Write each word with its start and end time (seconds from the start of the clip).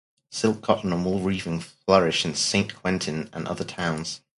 Silk, 0.31 0.63
cotton, 0.63 0.91
and 0.93 1.05
wool 1.05 1.19
weaving 1.19 1.59
flourish 1.59 2.25
in 2.25 2.33
Saint-Quentin 2.33 3.29
and 3.33 3.47
other 3.47 3.63
towns. 3.63 4.21